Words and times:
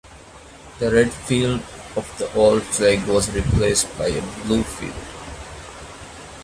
The 0.79 0.89
red 0.91 1.11
field 1.13 1.61
of 1.95 2.11
the 2.17 2.33
old 2.33 2.63
flag 2.63 3.05
was 3.07 3.29
replaced 3.35 3.95
by 3.99 4.07
a 4.07 4.43
blue 4.45 4.63
field. 4.63 4.95